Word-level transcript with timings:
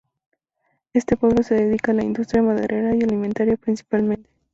Este 0.93 1.15
pueblo 1.15 1.43
se 1.43 1.53
dedica 1.53 1.91
a 1.91 1.93
la 1.93 2.03
industria 2.03 2.41
maderera 2.41 2.95
y 2.95 3.01
la 3.01 3.05
alimentaria, 3.05 3.55
principalmente. 3.55 4.27